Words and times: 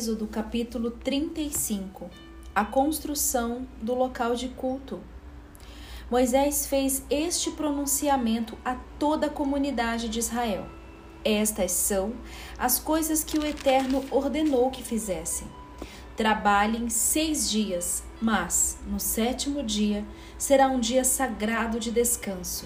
Êxodo 0.00 0.26
capítulo 0.26 0.92
35 0.92 2.08
A 2.54 2.64
construção 2.64 3.68
do 3.82 3.94
local 3.94 4.34
de 4.34 4.48
culto. 4.48 4.98
Moisés 6.10 6.64
fez 6.64 7.04
este 7.10 7.50
pronunciamento 7.50 8.56
a 8.64 8.76
toda 8.98 9.26
a 9.26 9.30
comunidade 9.30 10.08
de 10.08 10.18
Israel. 10.18 10.64
Estas 11.22 11.72
são 11.72 12.14
as 12.56 12.78
coisas 12.78 13.22
que 13.22 13.38
o 13.38 13.44
Eterno 13.44 14.02
ordenou 14.10 14.70
que 14.70 14.82
fizessem. 14.82 15.46
Trabalhem 16.16 16.88
seis 16.88 17.50
dias, 17.50 18.02
mas 18.22 18.78
no 18.86 18.98
sétimo 18.98 19.62
dia 19.62 20.02
será 20.38 20.68
um 20.68 20.80
dia 20.80 21.04
sagrado 21.04 21.78
de 21.78 21.90
descanso, 21.90 22.64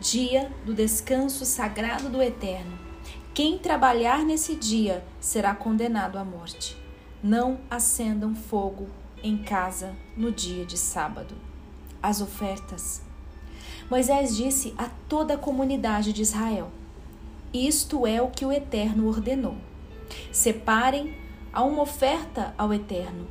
dia 0.00 0.50
do 0.66 0.74
descanso 0.74 1.44
sagrado 1.44 2.08
do 2.08 2.20
Eterno 2.20 2.91
quem 3.34 3.56
trabalhar 3.56 4.26
nesse 4.26 4.54
dia 4.54 5.02
será 5.18 5.54
condenado 5.54 6.18
à 6.18 6.24
morte. 6.24 6.76
Não 7.22 7.60
acendam 7.70 8.34
fogo 8.34 8.88
em 9.22 9.38
casa 9.38 9.94
no 10.14 10.30
dia 10.30 10.66
de 10.66 10.76
sábado. 10.76 11.34
As 12.02 12.20
ofertas. 12.20 13.00
Moisés 13.88 14.36
disse 14.36 14.74
a 14.76 14.90
toda 15.08 15.34
a 15.34 15.38
comunidade 15.38 16.12
de 16.12 16.20
Israel: 16.20 16.70
Isto 17.54 18.06
é 18.06 18.20
o 18.20 18.28
que 18.28 18.44
o 18.44 18.52
Eterno 18.52 19.08
ordenou. 19.08 19.56
Separem 20.30 21.16
a 21.52 21.62
uma 21.62 21.82
oferta 21.82 22.54
ao 22.58 22.72
Eterno. 22.74 23.26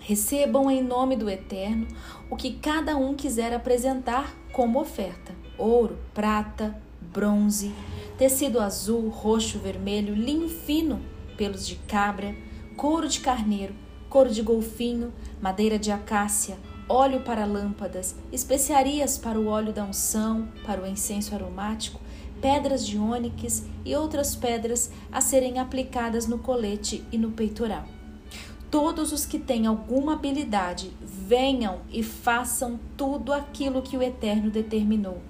Recebam 0.00 0.70
em 0.70 0.82
nome 0.82 1.14
do 1.14 1.28
Eterno 1.28 1.86
o 2.30 2.36
que 2.36 2.54
cada 2.54 2.96
um 2.96 3.14
quiser 3.14 3.52
apresentar 3.52 4.34
como 4.50 4.80
oferta: 4.80 5.34
ouro, 5.58 5.98
prata, 6.14 6.80
bronze, 7.00 7.72
tecido 8.16 8.60
azul, 8.60 9.08
roxo, 9.08 9.58
vermelho, 9.58 10.14
linho 10.14 10.48
fino, 10.48 11.00
pelos 11.36 11.66
de 11.66 11.76
cabra, 11.76 12.34
couro 12.76 13.08
de 13.08 13.20
carneiro, 13.20 13.74
couro 14.08 14.30
de 14.30 14.42
golfinho, 14.42 15.12
madeira 15.40 15.78
de 15.78 15.90
acácia, 15.90 16.56
óleo 16.88 17.20
para 17.20 17.44
lâmpadas, 17.44 18.14
especiarias 18.30 19.18
para 19.18 19.38
o 19.38 19.48
óleo 19.48 19.72
da 19.72 19.84
unção, 19.84 20.48
para 20.64 20.82
o 20.82 20.86
incenso 20.86 21.34
aromático, 21.34 22.00
pedras 22.40 22.86
de 22.86 22.98
ônix 22.98 23.64
e 23.84 23.96
outras 23.96 24.36
pedras 24.36 24.90
a 25.10 25.20
serem 25.20 25.58
aplicadas 25.58 26.26
no 26.26 26.38
colete 26.38 27.04
e 27.10 27.18
no 27.18 27.32
peitoral. 27.32 27.84
Todos 28.70 29.12
os 29.12 29.24
que 29.24 29.38
têm 29.38 29.66
alguma 29.66 30.14
habilidade, 30.14 30.92
venham 31.00 31.80
e 31.90 32.02
façam 32.02 32.78
tudo 32.96 33.32
aquilo 33.32 33.82
que 33.82 33.96
o 33.96 34.02
Eterno 34.02 34.50
determinou 34.50 35.20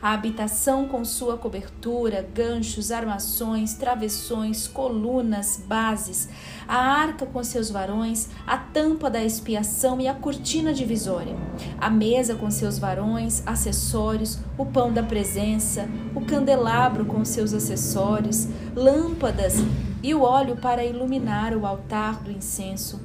a 0.00 0.12
habitação 0.12 0.86
com 0.88 1.04
sua 1.04 1.36
cobertura, 1.36 2.26
ganchos, 2.34 2.90
armações, 2.90 3.74
travessões, 3.74 4.66
colunas, 4.66 5.62
bases, 5.66 6.28
a 6.66 6.76
arca 6.76 7.26
com 7.26 7.42
seus 7.42 7.70
varões, 7.70 8.28
a 8.46 8.56
tampa 8.56 9.10
da 9.10 9.22
expiação 9.22 10.00
e 10.00 10.08
a 10.08 10.14
cortina 10.14 10.72
divisória, 10.72 11.36
a 11.78 11.90
mesa 11.90 12.34
com 12.34 12.50
seus 12.50 12.78
varões, 12.78 13.42
acessórios, 13.46 14.38
o 14.58 14.66
pão 14.66 14.92
da 14.92 15.02
presença, 15.02 15.88
o 16.14 16.20
candelabro 16.20 17.04
com 17.04 17.24
seus 17.24 17.52
acessórios, 17.52 18.48
lâmpadas 18.74 19.56
e 20.02 20.14
o 20.14 20.22
óleo 20.22 20.56
para 20.56 20.84
iluminar 20.84 21.56
o 21.56 21.66
altar 21.66 22.22
do 22.22 22.30
incenso. 22.30 23.00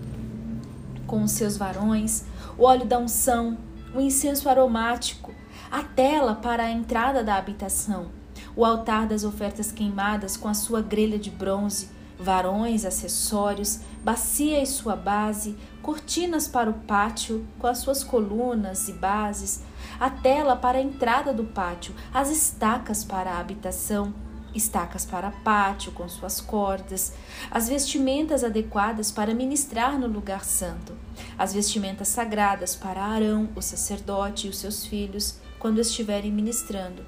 Com 1.07 1.27
seus 1.27 1.57
varões, 1.57 2.23
o 2.57 2.63
óleo 2.63 2.85
da 2.85 2.97
unção, 2.97 3.57
o 3.93 3.99
incenso 3.99 4.47
aromático, 4.47 5.33
a 5.71 5.81
tela 5.81 6.35
para 6.35 6.63
a 6.63 6.69
entrada 6.69 7.23
da 7.23 7.37
habitação, 7.37 8.11
o 8.55 8.65
altar 8.65 9.07
das 9.07 9.23
ofertas 9.23 9.71
queimadas 9.71 10.35
com 10.35 10.49
a 10.49 10.53
sua 10.53 10.81
grelha 10.81 11.17
de 11.17 11.29
bronze, 11.29 11.89
varões, 12.19 12.83
acessórios, 12.83 13.79
bacia 14.03 14.61
e 14.61 14.65
sua 14.65 14.97
base, 14.97 15.57
cortinas 15.81 16.45
para 16.45 16.69
o 16.69 16.73
pátio 16.73 17.47
com 17.57 17.67
as 17.67 17.77
suas 17.77 18.03
colunas 18.03 18.89
e 18.89 18.93
bases, 18.93 19.63
a 19.97 20.09
tela 20.09 20.57
para 20.57 20.77
a 20.77 20.81
entrada 20.81 21.33
do 21.33 21.45
pátio, 21.45 21.95
as 22.13 22.29
estacas 22.29 23.05
para 23.05 23.31
a 23.31 23.39
habitação, 23.39 24.13
estacas 24.53 25.05
para 25.05 25.31
pátio 25.31 25.93
com 25.93 26.07
suas 26.09 26.41
cordas, 26.41 27.13
as 27.49 27.69
vestimentas 27.69 28.43
adequadas 28.43 29.09
para 29.09 29.33
ministrar 29.33 29.97
no 29.97 30.07
lugar 30.07 30.43
santo, 30.43 30.93
as 31.37 31.53
vestimentas 31.53 32.09
sagradas 32.09 32.75
para 32.75 33.01
Arão, 33.01 33.47
o 33.55 33.61
sacerdote 33.61 34.47
e 34.47 34.49
os 34.49 34.57
seus 34.57 34.85
filhos, 34.85 35.39
quando 35.61 35.79
estiverem 35.79 36.31
ministrando. 36.31 37.05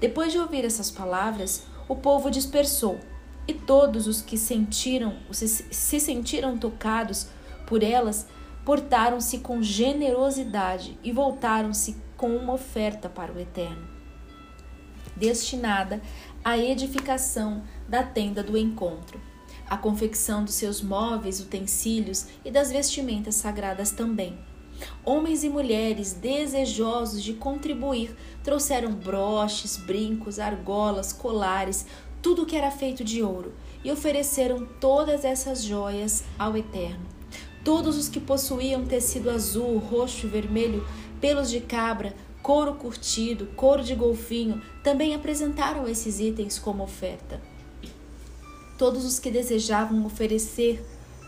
Depois 0.00 0.32
de 0.32 0.38
ouvir 0.38 0.64
essas 0.64 0.90
palavras, 0.90 1.62
o 1.88 1.94
povo 1.94 2.28
dispersou, 2.28 2.98
e 3.46 3.54
todos 3.54 4.08
os 4.08 4.20
que 4.20 4.36
sentiram, 4.36 5.16
se, 5.30 5.46
se 5.46 6.00
sentiram 6.00 6.58
tocados 6.58 7.28
por 7.66 7.82
elas, 7.82 8.26
portaram-se 8.64 9.38
com 9.38 9.62
generosidade 9.62 10.98
e 11.04 11.12
voltaram-se 11.12 11.96
com 12.16 12.36
uma 12.36 12.54
oferta 12.54 13.08
para 13.08 13.32
o 13.32 13.38
Eterno, 13.38 13.86
destinada 15.14 16.00
à 16.42 16.58
edificação 16.58 17.62
da 17.88 18.02
tenda 18.02 18.42
do 18.42 18.56
encontro, 18.56 19.20
à 19.68 19.76
confecção 19.76 20.42
dos 20.42 20.54
seus 20.54 20.82
móveis, 20.82 21.38
utensílios 21.40 22.26
e 22.44 22.50
das 22.50 22.72
vestimentas 22.72 23.34
sagradas 23.36 23.90
também 23.92 24.38
Homens 25.04 25.44
e 25.44 25.48
mulheres 25.48 26.12
desejosos 26.12 27.22
de 27.22 27.34
contribuir 27.34 28.16
trouxeram 28.42 28.92
broches, 28.92 29.76
brincos, 29.76 30.38
argolas, 30.38 31.12
colares, 31.12 31.86
tudo 32.22 32.46
que 32.46 32.56
era 32.56 32.70
feito 32.70 33.04
de 33.04 33.22
ouro, 33.22 33.52
e 33.84 33.90
ofereceram 33.90 34.66
todas 34.80 35.24
essas 35.24 35.62
joias 35.62 36.24
ao 36.38 36.56
Eterno. 36.56 37.04
Todos 37.62 37.96
os 37.96 38.08
que 38.08 38.18
possuíam 38.18 38.84
tecido 38.84 39.30
azul, 39.30 39.78
roxo 39.78 40.26
vermelho, 40.28 40.86
pelos 41.20 41.50
de 41.50 41.60
cabra, 41.60 42.14
couro 42.42 42.74
curtido, 42.74 43.46
couro 43.56 43.82
de 43.82 43.94
golfinho, 43.94 44.60
também 44.82 45.14
apresentaram 45.14 45.86
esses 45.88 46.20
itens 46.20 46.58
como 46.58 46.82
oferta. 46.82 47.40
Todos 48.76 49.04
os 49.04 49.18
que 49.18 49.30
desejavam 49.30 50.04
oferecer 50.04 50.84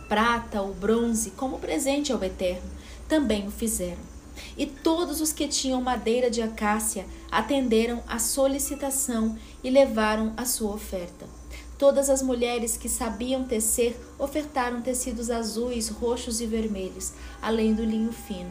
prata 0.08 0.60
ou 0.62 0.74
bronze 0.74 1.30
como 1.30 1.58
presente 1.58 2.12
ao 2.12 2.22
Eterno 2.22 2.70
também 3.08 3.46
o 3.46 3.50
fizeram. 3.50 4.16
E 4.56 4.66
todos 4.66 5.20
os 5.20 5.32
que 5.32 5.48
tinham 5.48 5.80
madeira 5.80 6.30
de 6.30 6.42
acácia 6.42 7.06
atenderam 7.30 8.02
à 8.06 8.18
solicitação 8.18 9.36
e 9.62 9.70
levaram 9.70 10.32
a 10.36 10.44
sua 10.44 10.74
oferta. 10.74 11.26
Todas 11.78 12.08
as 12.08 12.22
mulheres 12.22 12.76
que 12.76 12.88
sabiam 12.88 13.44
tecer 13.44 13.98
ofertaram 14.18 14.80
tecidos 14.80 15.30
azuis, 15.30 15.88
roxos 15.88 16.40
e 16.40 16.46
vermelhos, 16.46 17.12
além 17.40 17.74
do 17.74 17.84
linho 17.84 18.12
fino. 18.12 18.50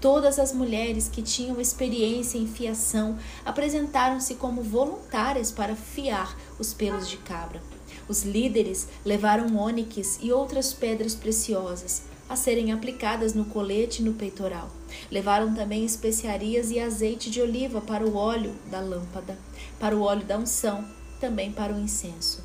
Todas 0.00 0.38
as 0.38 0.52
mulheres 0.52 1.08
que 1.08 1.20
tinham 1.20 1.60
experiência 1.60 2.38
em 2.38 2.46
fiação 2.46 3.18
apresentaram-se 3.44 4.36
como 4.36 4.62
voluntárias 4.62 5.50
para 5.50 5.76
fiar 5.76 6.38
os 6.58 6.72
pelos 6.72 7.08
de 7.08 7.18
cabra. 7.18 7.60
Os 8.08 8.22
líderes 8.22 8.88
levaram 9.04 9.56
ônix 9.56 10.18
e 10.22 10.32
outras 10.32 10.72
pedras 10.72 11.14
preciosas 11.14 12.09
a 12.30 12.36
serem 12.36 12.70
aplicadas 12.70 13.34
no 13.34 13.44
colete 13.44 14.00
e 14.00 14.04
no 14.04 14.12
peitoral. 14.12 14.70
Levaram 15.10 15.52
também 15.52 15.84
especiarias 15.84 16.70
e 16.70 16.78
azeite 16.78 17.28
de 17.28 17.42
oliva 17.42 17.80
para 17.80 18.06
o 18.06 18.14
óleo 18.14 18.54
da 18.70 18.78
lâmpada, 18.78 19.36
para 19.80 19.96
o 19.96 20.02
óleo 20.02 20.24
da 20.24 20.38
unção, 20.38 20.84
também 21.20 21.50
para 21.50 21.74
o 21.74 21.80
incenso. 21.80 22.40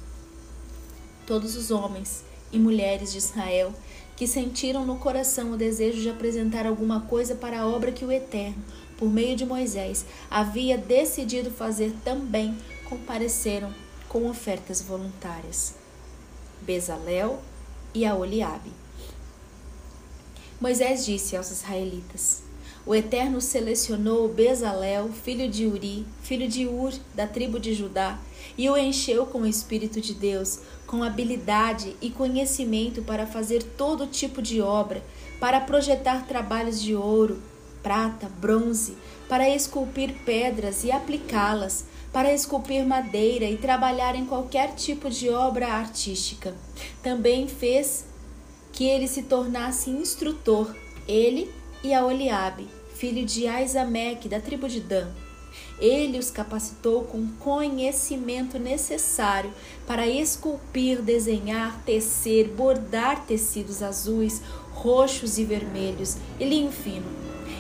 Todos 1.28 1.56
os 1.56 1.70
homens 1.70 2.24
e 2.52 2.58
mulheres 2.58 3.12
de 3.12 3.20
Israel 3.20 3.72
que 4.16 4.26
sentiram 4.26 4.84
no 4.86 4.98
coração 4.98 5.52
o 5.52 5.58
desejo 5.58 6.02
de 6.02 6.10
apresentar 6.10 6.66
alguma 6.66 7.02
coisa 7.02 7.36
para 7.36 7.60
a 7.60 7.68
obra 7.68 7.92
que 7.92 8.06
o 8.06 8.12
Eterno, 8.12 8.64
por 8.98 9.08
meio 9.08 9.36
de 9.36 9.46
Moisés, 9.46 10.04
havia 10.32 10.80
decidido 10.80 11.52
fazer 11.52 11.94
também 12.04 12.58
compareceram 12.90 13.72
com 14.10 14.28
ofertas 14.28 14.82
voluntárias. 14.82 15.76
Bezalel 16.64 17.40
e 17.94 18.04
Aoliabe. 18.04 18.85
Moisés 20.60 21.06
disse 21.06 21.36
aos 21.36 21.52
israelitas: 21.52 22.42
O 22.86 22.96
Eterno 22.96 23.42
selecionou 23.42 24.30
Bezalel, 24.30 25.10
filho 25.10 25.50
de 25.50 25.66
Uri, 25.66 26.06
filho 26.24 26.48
de 26.48 26.66
Ur, 26.66 26.94
da 27.14 27.28
tribo 27.28 27.60
de 27.60 27.74
Judá, 27.74 28.18
e 28.58 28.70
o 28.70 28.78
encheu 28.78 29.26
com 29.26 29.42
o 29.42 29.46
Espírito 29.46 30.00
de 30.00 30.14
Deus, 30.14 30.60
com 30.88 31.04
habilidade 31.04 31.96
e 32.02 32.10
conhecimento 32.10 33.02
para 33.02 33.28
fazer 33.28 33.64
todo 33.64 34.08
tipo 34.08 34.42
de 34.42 34.62
obra, 34.62 35.04
para 35.42 35.60
projetar 35.60 36.26
trabalhos 36.26 36.82
de 36.82 36.96
ouro, 36.96 37.44
prata, 37.84 38.32
bronze, 38.40 38.96
para 39.28 39.50
esculpir 39.50 40.14
pedras 40.26 40.86
e 40.86 40.92
aplicá-las, 40.92 41.84
para 42.14 42.34
esculpir 42.34 42.86
madeira 42.86 43.44
e 43.44 43.58
trabalhar 43.58 44.16
em 44.16 44.26
qualquer 44.26 44.74
tipo 44.74 45.10
de 45.10 45.30
obra 45.30 45.68
artística. 45.68 46.56
Também 47.04 47.46
fez 47.46 48.06
que 48.76 48.84
ele 48.84 49.08
se 49.08 49.24
tornasse 49.24 49.90
instrutor, 49.90 50.76
ele 51.08 51.50
e 51.82 51.94
a 51.94 52.06
Oliabe, 52.06 52.68
filho 52.94 53.26
de 53.26 53.48
Aizameque, 53.48 54.28
da 54.28 54.42
tribo 54.42 54.68
de 54.68 54.82
Dan. 54.82 55.08
Ele 55.80 56.20
os 56.20 56.30
capacitou 56.30 57.04
com 57.06 57.26
conhecimento 57.40 58.60
necessário 58.60 59.54
para 59.88 60.06
esculpir, 60.06 61.02
desenhar, 61.02 61.82
tecer, 61.86 62.50
bordar 62.50 63.26
tecidos 63.26 63.82
azuis, 63.82 64.42
roxos 64.74 65.38
e 65.38 65.46
vermelhos 65.46 66.18
e 66.38 66.44
linho 66.44 66.72
fino. 66.72 67.06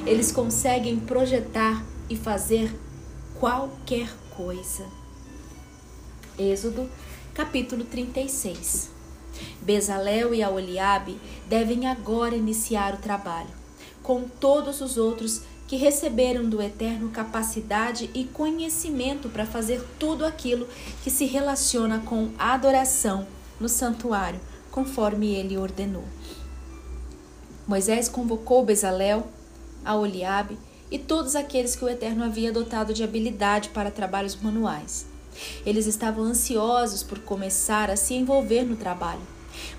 Eles 0.05 0.33
conseguem 0.33 0.99
projetar 0.99 1.81
e 2.09 2.17
fazer 2.17 2.73
qualquer 3.39 4.13
coisa. 4.35 4.85
Êxodo, 6.37 6.89
capítulo 7.33 7.85
36. 7.85 8.94
Bezalel 9.61 10.33
e 10.33 10.43
Aoliabe 10.43 11.19
devem 11.47 11.87
agora 11.87 12.35
iniciar 12.35 12.93
o 12.93 12.97
trabalho, 12.97 13.49
com 14.03 14.23
todos 14.23 14.81
os 14.81 14.97
outros 14.97 15.41
que 15.67 15.75
receberam 15.75 16.47
do 16.47 16.61
Eterno 16.61 17.09
capacidade 17.09 18.09
e 18.13 18.23
conhecimento 18.23 19.29
para 19.29 19.45
fazer 19.45 19.83
tudo 19.97 20.25
aquilo 20.25 20.67
que 21.03 21.09
se 21.09 21.25
relaciona 21.25 21.99
com 21.99 22.29
adoração 22.37 23.27
no 23.59 23.67
santuário, 23.67 24.39
conforme 24.71 25.33
ele 25.33 25.57
ordenou. 25.57 26.03
Moisés 27.67 28.07
convocou 28.07 28.63
Bezalel, 28.63 29.27
Aoliabe 29.83 30.57
e 30.91 30.99
todos 30.99 31.35
aqueles 31.35 31.75
que 31.75 31.83
o 31.83 31.89
Eterno 31.89 32.23
havia 32.23 32.51
dotado 32.51 32.93
de 32.93 33.03
habilidade 33.03 33.69
para 33.69 33.89
trabalhos 33.89 34.35
manuais. 34.35 35.07
Eles 35.65 35.87
estavam 35.87 36.23
ansiosos 36.23 37.03
por 37.03 37.19
começar 37.19 37.89
a 37.89 37.95
se 37.95 38.13
envolver 38.13 38.63
no 38.63 38.75
trabalho. 38.75 39.21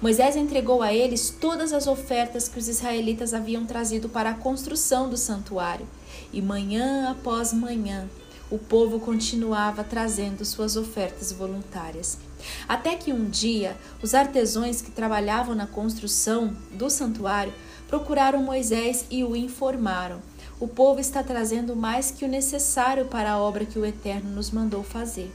Moisés 0.00 0.36
entregou 0.36 0.82
a 0.82 0.92
eles 0.92 1.30
todas 1.30 1.72
as 1.72 1.86
ofertas 1.86 2.48
que 2.48 2.58
os 2.58 2.68
israelitas 2.68 3.34
haviam 3.34 3.66
trazido 3.66 4.08
para 4.08 4.30
a 4.30 4.34
construção 4.34 5.08
do 5.08 5.16
santuário, 5.16 5.86
e 6.32 6.40
manhã 6.40 7.10
após 7.10 7.52
manhã 7.52 8.08
o 8.50 8.58
povo 8.58 9.00
continuava 9.00 9.82
trazendo 9.82 10.44
suas 10.44 10.76
ofertas 10.76 11.32
voluntárias. 11.32 12.18
Até 12.68 12.94
que 12.94 13.12
um 13.12 13.28
dia, 13.28 13.76
os 14.00 14.14
artesãos 14.14 14.80
que 14.80 14.90
trabalhavam 14.90 15.54
na 15.54 15.66
construção 15.66 16.56
do 16.70 16.88
santuário 16.88 17.52
procuraram 17.88 18.42
Moisés 18.42 19.04
e 19.10 19.24
o 19.24 19.34
informaram: 19.34 20.20
O 20.60 20.68
povo 20.68 21.00
está 21.00 21.24
trazendo 21.24 21.74
mais 21.74 22.12
que 22.12 22.24
o 22.24 22.28
necessário 22.28 23.06
para 23.06 23.32
a 23.32 23.38
obra 23.38 23.64
que 23.64 23.78
o 23.78 23.84
Eterno 23.84 24.30
nos 24.30 24.52
mandou 24.52 24.84
fazer. 24.84 25.32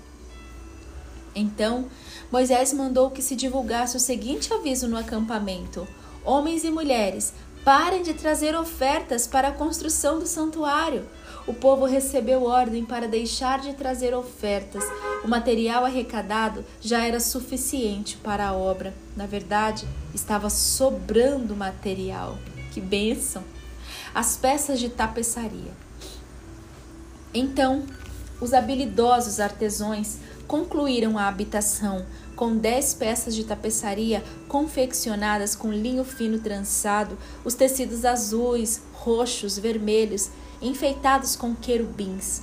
Então, 1.34 1.86
Moisés 2.32 2.74
mandou 2.74 3.10
que 3.10 3.22
se 3.22 3.36
divulgasse 3.36 3.96
o 3.96 4.00
seguinte 4.00 4.54
aviso 4.54 4.88
no 4.88 4.98
acampamento: 4.98 5.88
Homens 6.24 6.64
e 6.64 6.72
mulheres, 6.72 7.34
parem 7.64 8.04
de 8.04 8.14
trazer 8.14 8.56
ofertas 8.56 9.28
para 9.28 9.50
a 9.50 9.54
construção 9.54 10.20
do 10.20 10.28
santuário. 10.28 11.08
O 11.48 11.54
povo 11.54 11.86
recebeu 11.86 12.44
ordem 12.44 12.86
para 12.86 13.08
deixar 13.08 13.60
de 13.60 13.74
trazer 13.74 14.14
ofertas. 14.14 14.84
O 15.24 15.28
material 15.28 15.86
arrecadado 15.86 16.64
já 16.80 17.06
era 17.06 17.20
suficiente 17.20 18.18
para 18.18 18.48
a 18.48 18.54
obra. 18.54 18.94
Na 19.16 19.26
verdade, 19.26 19.88
estava 20.14 20.50
sobrando 20.50 21.56
material. 21.56 22.38
Que 22.72 22.80
bênção! 22.80 23.44
As 24.14 24.38
peças 24.38 24.80
de 24.80 24.90
tapeçaria. 24.90 25.72
Então, 27.34 27.86
os 28.40 28.54
habilidosos 28.54 29.40
artesãos 29.40 30.18
concluíram 30.52 31.18
a 31.18 31.30
habitação 31.30 32.06
com 32.36 32.58
dez 32.58 32.94
peças 32.94 33.34
de 33.34 33.46
tapeçaria 33.46 34.22
confeccionadas 34.50 35.56
com 35.56 35.72
linho 35.72 36.04
fino 36.04 36.40
trançado, 36.40 37.18
os 37.46 37.54
tecidos 37.54 38.04
azuis, 38.04 38.82
roxos, 38.92 39.58
vermelhos, 39.58 40.30
enfeitados 40.62 41.38
com 41.38 41.56
querubins. 41.56 42.42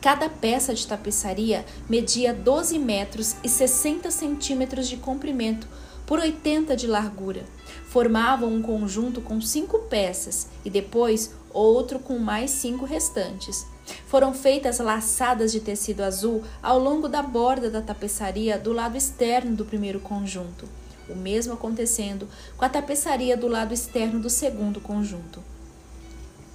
Cada 0.00 0.28
peça 0.28 0.74
de 0.74 0.84
tapeçaria 0.84 1.64
media 1.88 2.34
12 2.34 2.76
metros 2.76 3.36
e 3.44 3.48
60 3.48 4.10
centímetros 4.10 4.88
de 4.88 4.96
comprimento 4.96 5.68
por 6.04 6.18
80 6.18 6.74
de 6.74 6.88
largura. 6.88 7.44
Formavam 7.88 8.52
um 8.52 8.62
conjunto 8.62 9.20
com 9.20 9.40
cinco 9.40 9.78
peças 9.84 10.48
e 10.64 10.70
depois 10.70 11.32
outro 11.52 12.00
com 12.00 12.18
mais 12.18 12.50
cinco 12.50 12.84
restantes. 12.84 13.64
Foram 14.06 14.32
feitas 14.32 14.78
laçadas 14.78 15.52
de 15.52 15.60
tecido 15.60 16.02
azul 16.02 16.42
ao 16.62 16.78
longo 16.78 17.08
da 17.08 17.22
borda 17.22 17.70
da 17.70 17.82
tapeçaria 17.82 18.58
do 18.58 18.72
lado 18.72 18.96
externo 18.96 19.54
do 19.56 19.64
primeiro 19.64 20.00
conjunto, 20.00 20.68
o 21.08 21.14
mesmo 21.14 21.54
acontecendo 21.54 22.28
com 22.56 22.64
a 22.64 22.68
tapeçaria 22.68 23.36
do 23.36 23.48
lado 23.48 23.74
externo 23.74 24.20
do 24.20 24.30
segundo 24.30 24.80
conjunto. 24.80 25.42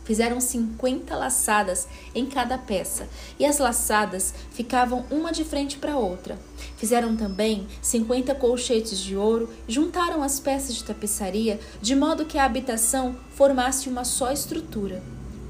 Fizeram 0.09 0.41
50 0.41 1.15
laçadas 1.15 1.87
em 2.15 2.25
cada 2.25 2.57
peça, 2.57 3.07
e 3.37 3.45
as 3.45 3.59
laçadas 3.59 4.33
ficavam 4.49 5.05
uma 5.11 5.31
de 5.31 5.43
frente 5.43 5.77
para 5.77 5.97
outra. 5.97 6.35
Fizeram 6.77 7.15
também 7.15 7.67
50 7.79 8.33
colchetes 8.33 8.97
de 8.97 9.15
ouro, 9.15 9.53
juntaram 9.67 10.23
as 10.23 10.39
peças 10.39 10.73
de 10.73 10.83
tapeçaria 10.83 11.59
de 11.79 11.95
modo 11.95 12.25
que 12.25 12.39
a 12.39 12.45
habitação 12.45 13.15
formasse 13.35 13.87
uma 13.87 14.03
só 14.03 14.31
estrutura. 14.31 15.03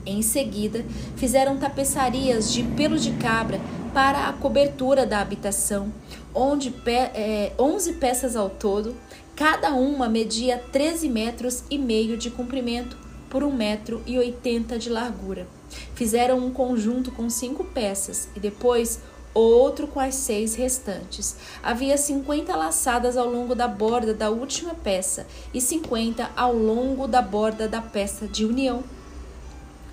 Em 0.06 0.22
seguida, 0.22 0.86
fizeram 1.16 1.57
tapeçarias 1.57 2.51
de 2.51 2.63
pelo 2.63 2.98
de 2.98 3.12
cabra 3.13 3.60
para 3.94 4.28
a 4.28 4.34
cobertura 4.34 5.06
da 5.06 5.19
habitação, 5.19 5.92
onde 6.34 6.74
é, 6.86 7.51
11 7.60 7.94
peças 7.94 8.36
ao 8.36 8.50
todo, 8.50 8.96
cada 9.36 9.74
uma 9.74 10.07
media 10.07 10.62
13 10.72 11.10
metros 11.10 11.63
e 11.69 11.78
meio 11.78 12.18
de 12.18 12.30
comprimento 12.30 12.98
por 13.30 13.44
1 13.44 13.51
metro 13.51 14.01
e 14.06 14.18
80 14.18 14.78
de 14.80 14.90
largura. 14.90 15.48
Fizeram 15.94 16.40
um 16.40 16.51
conjunto 16.51 17.12
com 17.12 17.30
cinco 17.30 17.63
peças 17.63 18.28
e 18.36 18.40
depois 18.40 19.00
outro 19.34 19.88
com 19.88 20.00
as 20.00 20.16
seis 20.16 20.56
restantes. 20.56 21.36
Havia 21.62 21.98
50 21.98 22.56
laçadas 22.56 23.16
ao 23.16 23.30
longo 23.30 23.54
da 23.54 23.68
borda 23.68 24.13
da 24.13 24.30
última 24.30 24.74
peça 24.74 25.28
e 25.54 25.62
50 25.62 26.31
ao 26.36 26.54
longo 26.54 27.07
da 27.07 27.22
borda 27.22 27.68
da 27.68 27.81
peça 27.81 28.28
de 28.28 28.46
união. 28.46 28.84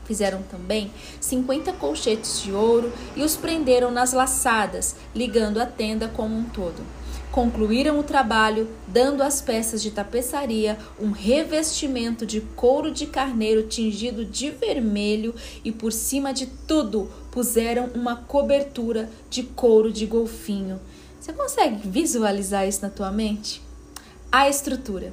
Fizeram 0.06 0.42
também 0.42 0.90
50 1.20 1.72
colchetes 1.74 2.40
de 2.40 2.52
ouro 2.52 2.92
e 3.16 3.22
os 3.22 3.36
prenderam 3.36 3.90
nas 3.90 4.12
laçadas, 4.12 4.96
ligando 5.14 5.60
a 5.60 5.66
tenda 5.66 6.08
como 6.08 6.36
um 6.36 6.44
todo. 6.44 6.82
Concluíram 7.36 7.98
o 7.98 8.02
trabalho, 8.02 8.66
dando 8.88 9.22
às 9.22 9.42
peças 9.42 9.82
de 9.82 9.90
tapeçaria 9.90 10.78
um 10.98 11.10
revestimento 11.10 12.24
de 12.24 12.40
couro 12.40 12.90
de 12.90 13.06
carneiro 13.06 13.64
tingido 13.64 14.24
de 14.24 14.50
vermelho 14.50 15.34
e, 15.62 15.70
por 15.70 15.92
cima 15.92 16.32
de 16.32 16.46
tudo, 16.46 17.10
puseram 17.30 17.90
uma 17.94 18.16
cobertura 18.16 19.10
de 19.28 19.42
couro 19.42 19.92
de 19.92 20.06
golfinho. 20.06 20.80
Você 21.20 21.32
consegue 21.32 21.86
visualizar 21.86 22.66
isso 22.66 22.80
na 22.80 22.88
tua 22.88 23.10
mente? 23.10 23.60
A 24.32 24.48
estrutura. 24.48 25.12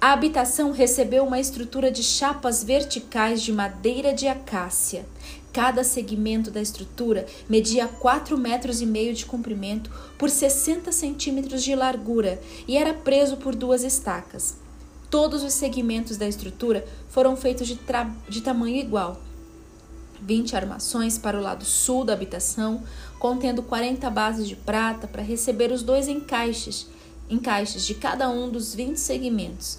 A 0.00 0.12
habitação 0.12 0.70
recebeu 0.70 1.24
uma 1.24 1.40
estrutura 1.40 1.90
de 1.90 2.02
chapas 2.02 2.62
verticais 2.62 3.42
de 3.42 3.52
madeira 3.52 4.12
de 4.12 4.28
acácia. 4.28 5.04
Cada 5.52 5.82
segmento 5.82 6.50
da 6.50 6.60
estrutura 6.60 7.26
media 7.48 7.88
4 7.88 8.38
metros 8.38 8.80
e 8.80 8.86
meio 8.86 9.12
de 9.12 9.26
comprimento 9.26 9.90
por 10.16 10.30
60 10.30 10.92
centímetros 10.92 11.64
de 11.64 11.74
largura 11.74 12.40
e 12.66 12.76
era 12.76 12.94
preso 12.94 13.38
por 13.38 13.54
duas 13.54 13.82
estacas. 13.82 14.56
Todos 15.10 15.42
os 15.42 15.54
segmentos 15.54 16.16
da 16.16 16.28
estrutura 16.28 16.86
foram 17.08 17.36
feitos 17.36 17.66
de, 17.66 17.78
de 18.28 18.40
tamanho 18.40 18.76
igual. 18.76 19.20
20 20.22 20.54
armações 20.54 21.16
para 21.16 21.38
o 21.38 21.42
lado 21.42 21.64
sul 21.64 22.04
da 22.04 22.12
habitação, 22.12 22.82
contendo 23.18 23.62
40 23.62 24.08
bases 24.10 24.46
de 24.46 24.56
prata 24.56 25.06
para 25.06 25.22
receber 25.22 25.72
os 25.72 25.82
dois 25.82 26.08
encaixes 26.08 26.86
encaixes 27.28 27.84
de 27.84 27.94
cada 27.94 28.28
um 28.28 28.48
dos 28.48 28.74
20 28.74 28.96
segmentos. 28.96 29.78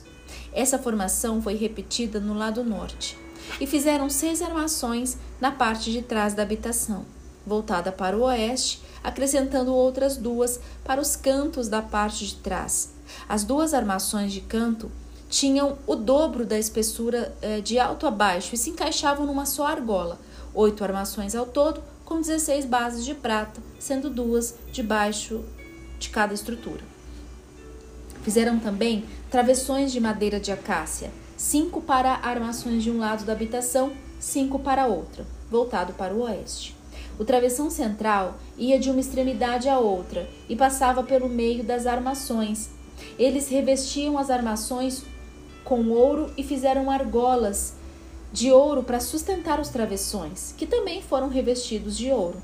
Essa 0.54 0.80
formação 0.80 1.42
foi 1.42 1.56
repetida 1.56 2.20
no 2.20 2.34
lado 2.34 2.64
norte 2.64 3.18
e 3.60 3.68
fizeram 3.68 4.10
seis 4.10 4.42
armações 4.42 5.18
na 5.40 5.52
parte 5.52 5.92
de 5.92 6.02
trás 6.02 6.34
da 6.34 6.44
habitação, 6.44 7.06
voltada 7.46 7.92
para 7.92 8.18
o 8.18 8.22
oeste, 8.22 8.82
acrescentando 9.04 9.74
outras 9.74 10.18
duas 10.18 10.60
para 10.84 11.02
os 11.02 11.16
cantos 11.16 11.68
da 11.68 11.82
parte 11.82 12.28
de 12.28 12.36
trás. 12.36 12.94
As 13.28 13.44
duas 13.44 13.74
armações 13.74 14.32
de 14.32 14.42
canto 14.42 14.92
tinham 15.30 15.78
o 15.86 15.96
dobro 15.96 16.46
da 16.46 16.58
espessura 16.58 17.36
eh, 17.42 17.62
de 17.62 17.80
alto 17.80 18.08
a 18.08 18.12
baixo 18.12 18.56
e 18.56 18.58
se 18.58 18.72
encaixavam 18.72 19.26
numa 19.26 19.46
só 19.46 19.68
argola, 19.68 20.20
oito 20.54 20.84
armações 20.84 21.36
ao 21.36 21.46
todo, 21.46 21.84
com 22.04 22.20
16 22.20 22.66
bases 22.66 23.06
de 23.06 23.14
prata, 23.14 23.62
sendo 23.80 24.10
duas 24.10 24.56
debaixo 24.72 25.44
de 26.00 26.10
cada 26.10 26.34
estrutura. 26.34 26.99
Fizeram 28.24 28.60
também 28.60 29.06
travessões 29.30 29.92
de 29.92 30.00
madeira 30.00 30.40
de 30.40 30.52
acácia, 30.52 31.12
cinco 31.38 31.82
para 31.82 32.16
armações 32.16 32.84
de 32.84 32.92
um 32.92 33.00
lado 33.00 33.24
da 33.24 33.34
habitação, 33.34 33.94
cinco 34.20 34.60
para 34.60 34.88
outra, 34.88 35.26
voltado 35.50 35.94
para 35.94 36.14
o 36.14 36.22
oeste. 36.22 36.76
O 37.18 37.26
travessão 37.26 37.70
central 37.70 38.38
ia 38.58 38.80
de 38.80 38.90
uma 38.90 39.00
extremidade 39.00 39.70
à 39.70 39.78
outra 39.80 40.30
e 40.48 40.56
passava 40.56 41.04
pelo 41.04 41.30
meio 41.30 41.64
das 41.64 41.86
armações. 41.86 42.70
Eles 43.18 43.48
revestiam 43.50 44.18
as 44.18 44.30
armações 44.30 45.04
com 45.64 45.90
ouro 45.90 46.32
e 46.38 46.44
fizeram 46.44 46.90
argolas 46.90 47.74
de 48.32 48.52
ouro 48.52 48.84
para 48.84 49.00
sustentar 49.00 49.60
os 49.60 49.70
travessões, 49.70 50.54
que 50.58 50.66
também 50.66 51.02
foram 51.02 51.30
revestidos 51.30 51.98
de 51.98 52.12
ouro. 52.12 52.42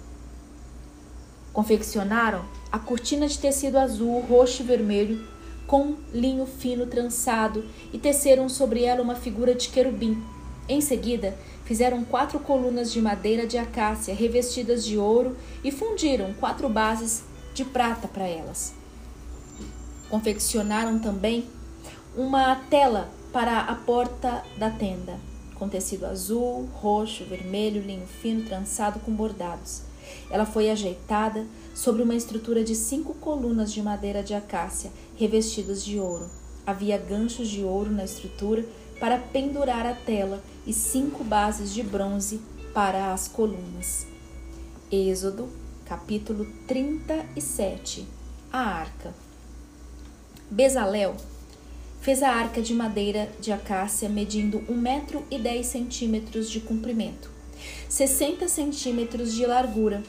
Confeccionaram 1.54 2.44
a 2.72 2.80
cortina 2.80 3.28
de 3.28 3.40
tecido 3.40 3.78
azul, 3.78 4.20
roxo 4.22 4.62
e 4.62 4.66
vermelho 4.66 5.35
com 5.68 5.96
linho 6.14 6.46
fino 6.46 6.86
trançado 6.86 7.66
e 7.92 7.98
teceram 7.98 8.48
sobre 8.48 8.84
ela 8.84 9.02
uma 9.02 9.16
figura 9.16 9.56
de 9.56 9.70
querubim. 9.70 10.22
Em 10.68 10.82
seguida, 10.82 11.38
fizeram 11.64 12.04
quatro 12.04 12.40
colunas 12.40 12.92
de 12.92 13.02
madeira 13.02 13.46
de 13.46 13.58
acácia 13.58 14.14
revestidas 14.14 14.86
de 14.86 14.98
ouro 14.98 15.36
e 15.64 15.72
fundiram 15.72 16.34
quatro 16.34 16.70
bases 16.70 17.24
de 17.54 17.64
prata 17.64 18.08
para 18.08 18.28
elas. 18.28 18.74
Confeccionaram 20.10 21.00
também 21.00 21.46
uma 22.16 22.56
tela 22.70 23.10
para 23.34 23.62
a 23.62 23.76
porta 23.76 24.44
da 24.58 24.70
tenda, 24.70 25.20
com 25.56 25.68
tecido 25.68 26.06
azul, 26.06 26.70
roxo, 26.74 27.26
vermelho, 27.26 27.82
linho 27.82 28.08
fino 28.08 28.44
trançado 28.44 29.00
com 29.00 29.12
bordados. 29.12 29.82
Ela 30.30 30.46
foi 30.46 30.70
ajeitada 30.70 31.46
sobre 31.74 32.02
uma 32.02 32.16
estrutura 32.16 32.64
de 32.64 32.76
cinco 32.76 33.14
colunas 33.16 33.74
de 33.74 33.82
madeira 33.82 34.24
de 34.24 34.34
acácia 34.34 34.92
revestidas 35.16 35.84
de 35.84 36.00
ouro. 36.00 36.30
Havia 36.66 36.98
ganchos 36.98 37.48
de 37.48 37.64
ouro 37.64 37.92
na 37.92 38.04
estrutura 38.04 38.66
para 39.00 39.18
pendurar 39.18 39.86
a 39.86 39.94
tela 39.94 40.44
e 40.66 40.74
cinco 40.74 41.24
bases 41.24 41.74
de 41.74 41.84
bronze 41.84 42.42
para 42.74 43.14
as 43.14 43.28
colunas. 43.28 44.08
Êxodo, 44.92 45.48
capítulo 45.86 46.46
37 46.68 48.08
A 48.52 48.60
arca. 48.60 49.14
Bezalel 50.50 51.16
fez 52.02 52.22
a 52.22 52.30
arca 52.30 52.62
de 52.62 52.74
madeira 52.74 53.32
de 53.42 53.52
acácia 53.52 54.08
medindo 54.08 54.64
um 54.70 54.76
metro 54.76 55.26
e 55.32 55.40
dez 55.40 55.68
centímetros 55.68 56.50
de 56.52 56.60
comprimento, 56.60 57.32
60 57.90 58.48
centímetros 58.48 59.34
de 59.34 59.46
largura 59.46 60.04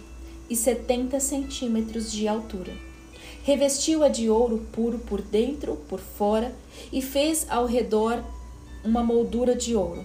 e 0.48 0.54
70 0.54 1.18
centímetros 1.20 2.12
de 2.12 2.28
altura. 2.28 2.85
Revestiu-a 3.46 4.08
de 4.08 4.28
ouro 4.28 4.66
puro 4.72 4.98
por 4.98 5.22
dentro, 5.22 5.76
por 5.88 6.00
fora, 6.00 6.52
e 6.92 7.00
fez 7.00 7.46
ao 7.48 7.64
redor 7.64 8.20
uma 8.84 9.04
moldura 9.04 9.54
de 9.54 9.76
ouro. 9.76 10.04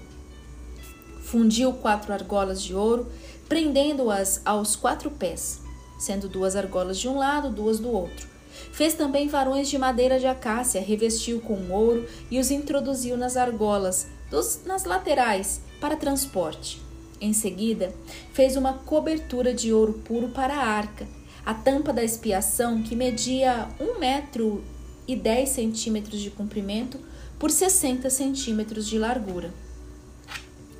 Fundiu 1.23 1.73
quatro 1.73 2.13
argolas 2.13 2.61
de 2.61 2.75
ouro, 2.75 3.11
prendendo-as 3.49 4.41
aos 4.45 4.75
quatro 4.75 5.09
pés, 5.09 5.59
sendo 5.97 6.29
duas 6.29 6.55
argolas 6.55 6.99
de 6.99 7.07
um 7.09 7.17
lado, 7.17 7.49
duas 7.49 7.79
do 7.79 7.89
outro. 7.91 8.27
Fez 8.71 8.93
também 8.93 9.27
varões 9.27 9.67
de 9.67 9.77
madeira 9.79 10.19
de 10.19 10.27
acácia, 10.27 10.79
revestiu 10.79 11.41
com 11.41 11.71
ouro 11.71 12.07
e 12.29 12.39
os 12.39 12.51
introduziu 12.51 13.17
nas 13.17 13.35
argolas, 13.37 14.05
dos, 14.29 14.59
nas 14.67 14.83
laterais, 14.83 15.61
para 15.79 15.95
transporte. 15.97 16.79
Em 17.19 17.33
seguida, 17.33 17.91
fez 18.33 18.55
uma 18.55 18.73
cobertura 18.73 19.51
de 19.51 19.73
ouro 19.73 19.93
puro 19.93 20.27
para 20.29 20.53
a 20.53 20.63
arca, 20.63 21.07
a 21.45 21.53
tampa 21.53 21.91
da 21.91 22.03
expiação, 22.03 22.81
que 22.83 22.95
media 22.95 23.67
um 23.79 23.99
metro 23.99 24.63
e 25.07 25.15
dez 25.15 25.49
centímetros 25.49 26.19
de 26.19 26.29
comprimento 26.29 26.99
por 27.39 27.49
60 27.49 28.09
centímetros 28.09 28.87
de 28.87 28.99
largura. 28.99 29.51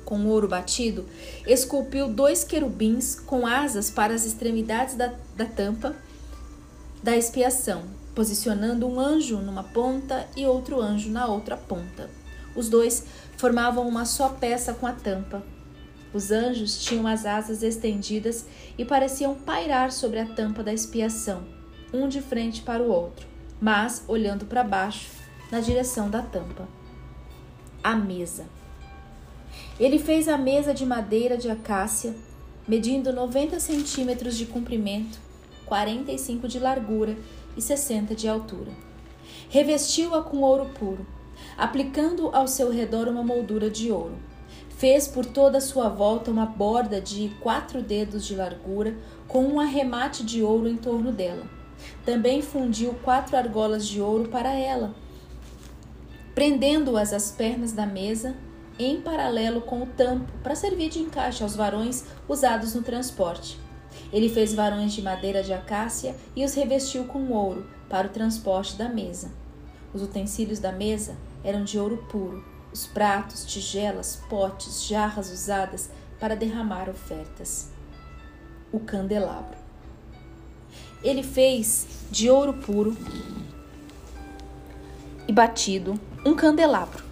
Com 0.04 0.26
ouro 0.26 0.46
batido, 0.46 1.06
esculpiu 1.46 2.08
dois 2.08 2.44
querubins 2.44 3.18
com 3.18 3.46
asas 3.46 3.90
para 3.90 4.14
as 4.14 4.24
extremidades 4.24 4.94
da, 4.94 5.14
da 5.36 5.46
tampa 5.46 5.96
da 7.02 7.16
expiação, 7.16 7.82
posicionando 8.14 8.86
um 8.86 9.00
anjo 9.00 9.38
numa 9.38 9.64
ponta 9.64 10.28
e 10.36 10.46
outro 10.46 10.80
anjo 10.80 11.10
na 11.10 11.26
outra 11.26 11.56
ponta. 11.56 12.08
Os 12.54 12.68
dois 12.68 13.04
formavam 13.36 13.88
uma 13.88 14.04
só 14.04 14.28
peça 14.28 14.74
com 14.74 14.86
a 14.86 14.92
tampa, 14.92 15.42
os 16.14 16.30
anjos 16.30 16.82
tinham 16.82 17.06
as 17.06 17.24
asas 17.24 17.62
estendidas 17.62 18.46
e 18.76 18.84
pareciam 18.84 19.34
pairar 19.34 19.90
sobre 19.90 20.18
a 20.18 20.26
tampa 20.26 20.62
da 20.62 20.72
expiação, 20.72 21.42
um 21.92 22.06
de 22.06 22.20
frente 22.20 22.62
para 22.62 22.82
o 22.82 22.90
outro, 22.90 23.26
mas 23.60 24.04
olhando 24.06 24.44
para 24.44 24.62
baixo, 24.62 25.10
na 25.50 25.60
direção 25.60 26.10
da 26.10 26.22
tampa. 26.22 26.68
A 27.82 27.96
mesa. 27.96 28.46
Ele 29.80 29.98
fez 29.98 30.28
a 30.28 30.36
mesa 30.36 30.74
de 30.74 30.84
madeira 30.84 31.36
de 31.36 31.50
acácia, 31.50 32.14
medindo 32.68 33.12
90 33.12 33.58
centímetros 33.58 34.36
de 34.36 34.46
comprimento, 34.46 35.18
45 35.64 36.46
de 36.46 36.58
largura 36.58 37.16
e 37.56 37.62
60 37.62 38.14
de 38.14 38.28
altura. 38.28 38.70
Revestiu-a 39.48 40.22
com 40.22 40.38
ouro 40.42 40.70
puro, 40.78 41.06
aplicando 41.56 42.28
ao 42.34 42.46
seu 42.46 42.70
redor 42.70 43.08
uma 43.08 43.22
moldura 43.22 43.68
de 43.70 43.90
ouro 43.90 44.31
Fez 44.82 45.06
por 45.06 45.24
toda 45.24 45.58
a 45.58 45.60
sua 45.60 45.88
volta 45.88 46.28
uma 46.28 46.44
borda 46.44 47.00
de 47.00 47.28
quatro 47.40 47.80
dedos 47.80 48.26
de 48.26 48.34
largura, 48.34 48.96
com 49.28 49.44
um 49.44 49.60
arremate 49.60 50.24
de 50.24 50.42
ouro 50.42 50.68
em 50.68 50.76
torno 50.76 51.12
dela. 51.12 51.46
Também 52.04 52.42
fundiu 52.42 52.92
quatro 52.94 53.36
argolas 53.36 53.86
de 53.86 54.00
ouro 54.00 54.28
para 54.28 54.52
ela, 54.52 54.92
prendendo-as 56.34 57.12
às 57.12 57.30
pernas 57.30 57.70
da 57.70 57.86
mesa, 57.86 58.34
em 58.76 59.00
paralelo 59.00 59.60
com 59.60 59.82
o 59.82 59.86
tampo, 59.86 60.32
para 60.42 60.56
servir 60.56 60.90
de 60.90 60.98
encaixe 60.98 61.44
aos 61.44 61.54
varões 61.54 62.04
usados 62.28 62.74
no 62.74 62.82
transporte. 62.82 63.60
Ele 64.12 64.28
fez 64.28 64.52
varões 64.52 64.92
de 64.92 65.00
madeira 65.00 65.44
de 65.44 65.52
acácia 65.52 66.16
e 66.34 66.44
os 66.44 66.54
revestiu 66.54 67.04
com 67.04 67.30
ouro 67.30 67.68
para 67.88 68.08
o 68.08 68.10
transporte 68.10 68.74
da 68.74 68.88
mesa. 68.88 69.30
Os 69.94 70.02
utensílios 70.02 70.58
da 70.58 70.72
mesa 70.72 71.14
eram 71.44 71.62
de 71.62 71.78
ouro 71.78 71.98
puro, 72.10 72.50
os 72.72 72.86
pratos, 72.86 73.44
tigelas, 73.44 74.20
potes, 74.28 74.84
jarras 74.84 75.30
usadas 75.30 75.90
para 76.18 76.34
derramar 76.34 76.88
ofertas. 76.88 77.70
O 78.72 78.80
candelabro. 78.80 79.58
Ele 81.02 81.22
fez 81.22 81.86
de 82.10 82.30
ouro 82.30 82.54
puro 82.54 82.96
e 85.28 85.32
batido 85.32 86.00
um 86.24 86.34
candelabro 86.34 87.04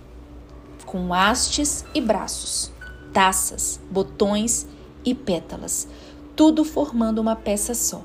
com 0.87 1.12
hastes 1.12 1.85
e 1.95 2.00
braços, 2.00 2.73
taças, 3.12 3.81
botões 3.90 4.67
e 5.05 5.14
pétalas, 5.14 5.87
tudo 6.35 6.64
formando 6.64 7.21
uma 7.21 7.37
peça 7.37 7.75
só. 7.75 8.02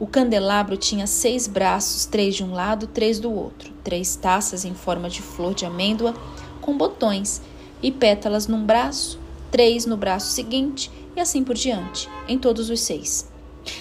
O 0.00 0.06
candelabro 0.06 0.76
tinha 0.76 1.06
seis 1.06 1.46
braços, 1.46 2.04
três 2.06 2.34
de 2.34 2.42
um 2.42 2.52
lado, 2.52 2.86
três 2.86 3.20
do 3.20 3.32
outro, 3.32 3.72
três 3.84 4.16
taças 4.16 4.64
em 4.64 4.74
forma 4.74 5.08
de 5.08 5.22
flor 5.22 5.54
de 5.54 5.64
amêndoa 5.64 6.14
com 6.62 6.78
botões 6.78 7.42
e 7.82 7.92
pétalas 7.92 8.46
num 8.46 8.64
braço, 8.64 9.18
três 9.50 9.84
no 9.84 9.98
braço 9.98 10.32
seguinte 10.32 10.90
e 11.14 11.20
assim 11.20 11.44
por 11.44 11.54
diante, 11.54 12.08
em 12.26 12.38
todos 12.38 12.70
os 12.70 12.80
seis. 12.80 13.30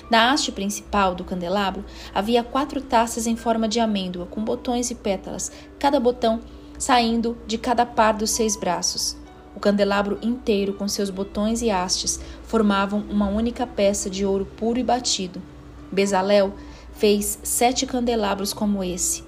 Na 0.10 0.32
haste 0.32 0.52
principal 0.52 1.16
do 1.16 1.24
candelabro 1.24 1.86
havia 2.14 2.44
quatro 2.44 2.82
taças 2.82 3.26
em 3.26 3.38
forma 3.38 3.68
de 3.68 3.80
amêndoa, 3.80 4.26
com 4.26 4.44
botões 4.44 4.92
e 4.92 4.96
pétalas, 4.96 5.52
cada 5.80 6.00
botão 6.00 6.42
saindo 6.78 7.38
de 7.48 7.58
cada 7.58 7.86
par 7.86 8.16
dos 8.16 8.32
seis 8.32 8.56
braços. 8.56 9.16
O 9.56 9.60
candelabro 9.60 10.18
inteiro, 10.22 10.74
com 10.74 10.88
seus 10.88 11.10
botões 11.10 11.62
e 11.62 11.70
hastes, 11.70 12.20
formavam 12.44 13.04
uma 13.10 13.28
única 13.28 13.68
peça 13.68 14.10
de 14.10 14.26
ouro 14.26 14.46
puro 14.46 14.80
e 14.80 14.84
batido. 14.84 15.42
Bezalel 15.92 16.54
fez 16.94 17.40
sete 17.44 17.86
candelabros 17.86 18.54
como 18.54 18.84
esse, 18.84 19.24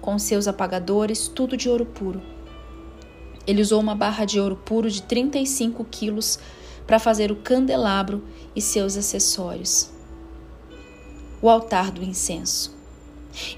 com 0.00 0.18
seus 0.18 0.48
apagadores, 0.48 1.28
tudo 1.28 1.56
de 1.56 1.68
ouro 1.68 1.84
puro. 1.84 2.35
Ele 3.46 3.62
usou 3.62 3.80
uma 3.80 3.94
barra 3.94 4.24
de 4.24 4.40
ouro 4.40 4.56
puro 4.56 4.90
de 4.90 5.02
35 5.02 5.84
quilos 5.84 6.38
para 6.86 6.98
fazer 6.98 7.30
o 7.30 7.36
candelabro 7.36 8.24
e 8.54 8.60
seus 8.60 8.96
acessórios. 8.96 9.90
O 11.40 11.48
altar 11.48 11.90
do 11.90 12.02
incenso. 12.02 12.74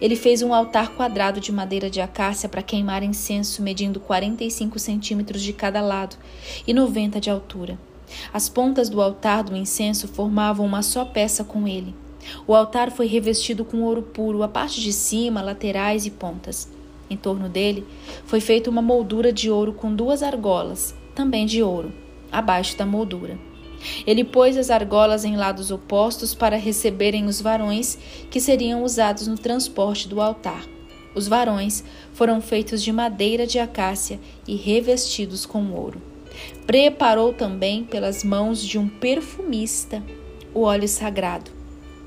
Ele 0.00 0.16
fez 0.16 0.42
um 0.42 0.52
altar 0.52 0.95
quadrado 0.97 1.40
de 1.40 1.52
madeira 1.52 1.88
de 1.88 2.00
acácia 2.00 2.49
para 2.49 2.62
queimar 2.62 3.02
incenso, 3.02 3.62
medindo 3.62 4.00
45 4.00 4.78
centímetros 4.78 5.40
de 5.40 5.52
cada 5.52 5.80
lado 5.80 6.16
e 6.66 6.75
90 6.75 7.21
de 7.21 7.30
altura. 7.30 7.78
As 8.33 8.49
pontas 8.49 8.88
do 8.88 9.00
altar 9.00 9.45
do 9.45 9.57
incenso 9.57 10.09
formavam 10.09 10.66
uma 10.66 10.83
só 10.83 11.04
peça 11.04 11.45
com 11.45 11.68
ele. 11.68 11.95
O 12.47 12.54
altar 12.54 12.90
foi 12.90 13.07
revestido 13.07 13.64
com 13.64 13.83
ouro 13.83 14.02
puro, 14.02 14.42
a 14.42 14.49
parte 14.49 14.80
de 14.80 14.92
cima, 14.92 15.40
laterais 15.40 16.04
e 16.07 16.11
pontas. 16.11 16.68
Em 17.11 17.17
torno 17.17 17.49
dele 17.49 17.87
foi 18.25 18.41
feita 18.41 18.69
uma 18.69 18.83
moldura 18.83 19.33
de 19.33 19.50
ouro 19.50 19.73
com 19.73 19.95
duas 19.95 20.23
argolas, 20.23 20.95
também 21.15 21.47
de 21.47 21.62
ouro, 21.62 21.93
abaixo 22.31 22.77
da 22.77 22.85
moldura. 22.85 23.38
Ele 24.07 24.25
pôs 24.25 24.57
as 24.57 24.71
argolas 24.71 25.25
em 25.25 25.37
lados 25.37 25.71
opostos 25.71 26.35
para 26.35 26.57
receberem 26.57 27.27
os 27.27 27.41
varões 27.41 27.99
que 28.31 28.41
seriam 28.41 28.83
usados 28.83 29.27
no 29.27 29.38
transporte 29.38 30.09
do 30.09 30.21
altar. 30.21 30.67
Os 31.15 31.27
varões 31.27 31.85
foram 32.12 32.41
feitos 32.41 32.83
de 32.83 32.93
madeira 32.93 33.47
de 33.47 33.59
acácia 33.59 34.21
e 34.47 34.57
revestidos 34.57 35.47
com 35.47 35.73
ouro. 35.73 36.03
Preparou 36.67 37.33
também 37.33 37.85
pelas 37.85 38.23
mãos 38.23 38.62
de 38.62 38.79
um 38.79 38.88
perfumista 38.88 40.03
o 40.55 40.62
óleo 40.62 40.88
sagrado, 40.88 41.50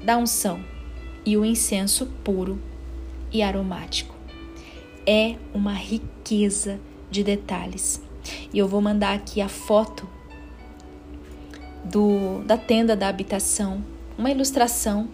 da 0.03 0.17
unção 0.17 0.59
e 1.25 1.37
o 1.37 1.45
incenso 1.45 2.07
puro 2.23 2.59
e 3.31 3.41
aromático 3.41 4.20
é 5.05 5.35
uma 5.53 5.73
riqueza 5.73 6.79
de 7.09 7.23
detalhes. 7.23 8.01
E 8.53 8.57
eu 8.57 8.67
vou 8.67 8.81
mandar 8.81 9.13
aqui 9.13 9.41
a 9.41 9.49
foto 9.49 10.07
do, 11.83 12.43
da 12.45 12.57
tenda 12.57 12.95
da 12.95 13.07
habitação, 13.07 13.83
uma 14.17 14.29
ilustração 14.29 15.09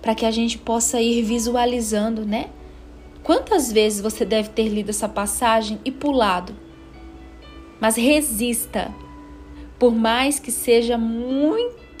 para 0.00 0.14
que 0.14 0.26
a 0.26 0.30
gente 0.30 0.58
possa 0.58 1.00
ir 1.00 1.22
visualizando, 1.22 2.24
né? 2.24 2.50
Quantas 3.22 3.70
vezes 3.70 4.00
você 4.00 4.24
deve 4.24 4.48
ter 4.48 4.68
lido 4.68 4.90
essa 4.90 5.08
passagem 5.08 5.78
e 5.84 5.92
pulado? 5.92 6.54
Mas 7.80 7.94
resista, 7.96 8.92
por 9.78 9.94
mais 9.94 10.40
que 10.40 10.50
seja 10.50 10.98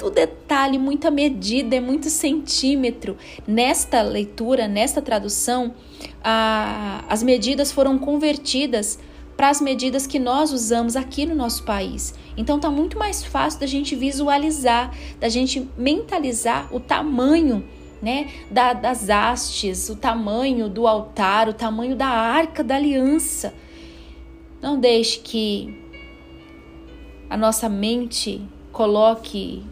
muito 0.02 0.10
detalhe, 0.10 0.78
muita 0.78 1.10
medida, 1.10 1.76
é 1.76 1.80
muito 1.80 2.10
centímetro. 2.10 3.16
Nesta 3.46 4.02
leitura, 4.02 4.66
nesta 4.66 5.00
tradução, 5.00 5.74
a, 6.22 7.04
as 7.08 7.22
medidas 7.22 7.70
foram 7.70 7.98
convertidas 7.98 8.98
para 9.36 9.48
as 9.48 9.60
medidas 9.60 10.06
que 10.06 10.18
nós 10.18 10.52
usamos 10.52 10.96
aqui 10.96 11.24
no 11.24 11.34
nosso 11.34 11.64
país. 11.64 12.14
Então 12.36 12.58
tá 12.58 12.68
muito 12.68 12.98
mais 12.98 13.22
fácil 13.22 13.60
da 13.60 13.66
gente 13.66 13.94
visualizar, 13.94 14.92
da 15.20 15.28
gente 15.28 15.68
mentalizar 15.76 16.68
o 16.74 16.80
tamanho 16.80 17.64
né, 18.00 18.30
da, 18.50 18.72
das 18.72 19.08
hastes, 19.08 19.88
o 19.88 19.94
tamanho 19.94 20.68
do 20.68 20.88
altar, 20.88 21.48
o 21.48 21.54
tamanho 21.54 21.94
da 21.94 22.08
arca 22.08 22.64
da 22.64 22.74
aliança. 22.74 23.54
Não 24.60 24.78
deixe 24.78 25.20
que 25.20 25.80
a 27.30 27.36
nossa 27.36 27.68
mente 27.68 28.42
coloque 28.72 29.64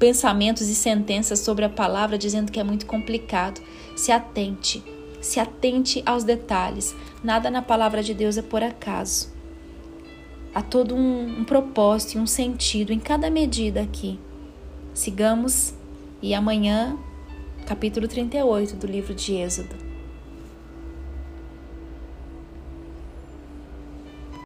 pensamentos 0.00 0.68
e 0.68 0.74
sentenças 0.74 1.40
sobre 1.40 1.62
a 1.64 1.68
palavra 1.68 2.16
dizendo 2.16 2.50
que 2.50 2.58
é 2.58 2.64
muito 2.64 2.86
complicado. 2.86 3.60
Se 3.94 4.10
atente, 4.10 4.82
se 5.20 5.38
atente 5.38 6.02
aos 6.06 6.24
detalhes. 6.24 6.96
Nada 7.22 7.50
na 7.50 7.60
palavra 7.60 8.02
de 8.02 8.14
Deus 8.14 8.38
é 8.38 8.42
por 8.42 8.62
acaso. 8.62 9.30
Há 10.54 10.62
todo 10.62 10.96
um, 10.96 11.40
um 11.40 11.44
propósito 11.44 12.16
e 12.16 12.18
um 12.18 12.26
sentido 12.26 12.92
em 12.92 12.98
cada 12.98 13.30
medida 13.30 13.82
aqui. 13.82 14.18
Sigamos 14.94 15.74
e 16.20 16.34
amanhã 16.34 16.98
capítulo 17.66 18.08
38 18.08 18.76
do 18.76 18.86
livro 18.86 19.14
de 19.14 19.34
Êxodo. 19.34 19.89